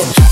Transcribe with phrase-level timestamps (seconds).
[0.00, 0.29] Go.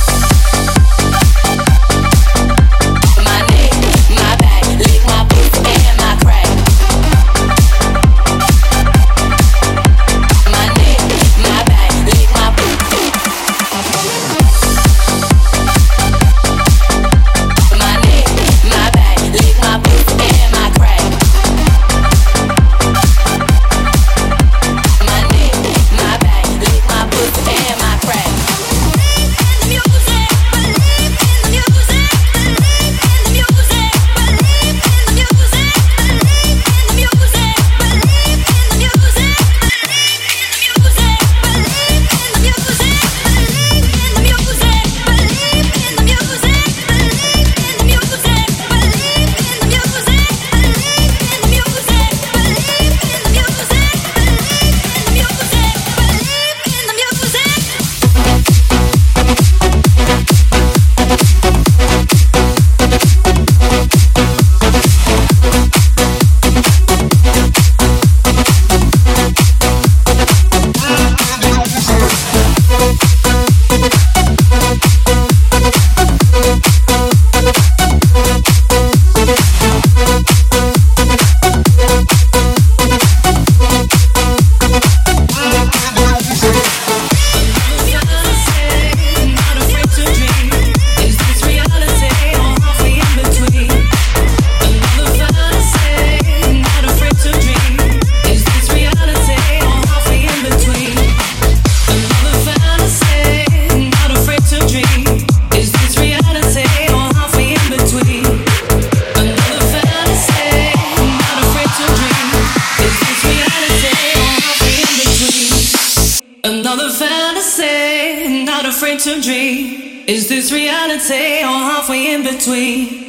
[116.44, 120.04] A fantasy, not afraid to dream.
[120.06, 123.07] Is this reality or halfway in between?